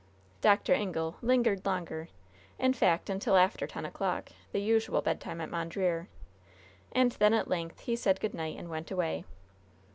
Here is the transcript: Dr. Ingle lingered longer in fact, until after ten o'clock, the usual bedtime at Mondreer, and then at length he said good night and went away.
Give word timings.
Dr. 0.41 0.73
Ingle 0.73 1.17
lingered 1.21 1.63
longer 1.63 2.09
in 2.57 2.73
fact, 2.73 3.07
until 3.07 3.35
after 3.37 3.67
ten 3.67 3.85
o'clock, 3.85 4.29
the 4.51 4.59
usual 4.59 4.99
bedtime 5.03 5.39
at 5.39 5.51
Mondreer, 5.51 6.07
and 6.91 7.11
then 7.11 7.35
at 7.35 7.47
length 7.47 7.81
he 7.81 7.95
said 7.95 8.19
good 8.19 8.33
night 8.33 8.57
and 8.57 8.67
went 8.67 8.89
away. 8.89 9.25